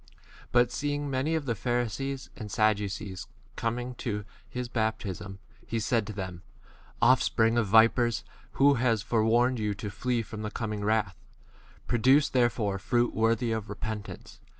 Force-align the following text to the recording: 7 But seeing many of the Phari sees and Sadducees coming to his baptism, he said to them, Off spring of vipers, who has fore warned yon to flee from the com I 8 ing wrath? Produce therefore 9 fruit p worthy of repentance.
7 0.01 0.23
But 0.51 0.71
seeing 0.71 1.11
many 1.11 1.35
of 1.35 1.45
the 1.45 1.53
Phari 1.53 1.87
sees 1.87 2.31
and 2.35 2.51
Sadducees 2.51 3.27
coming 3.55 3.93
to 4.01 4.25
his 4.49 4.67
baptism, 4.67 5.37
he 5.67 5.79
said 5.79 6.07
to 6.07 6.13
them, 6.13 6.41
Off 7.03 7.21
spring 7.21 7.55
of 7.55 7.67
vipers, 7.67 8.23
who 8.53 8.73
has 8.81 9.03
fore 9.03 9.23
warned 9.23 9.59
yon 9.59 9.75
to 9.75 9.91
flee 9.91 10.23
from 10.23 10.41
the 10.41 10.49
com 10.49 10.71
I 10.71 10.75
8 10.77 10.77
ing 10.79 10.85
wrath? 10.85 11.17
Produce 11.85 12.29
therefore 12.29 12.73
9 12.77 12.79
fruit 12.79 13.11
p 13.11 13.15
worthy 13.19 13.51
of 13.51 13.69
repentance. 13.69 14.39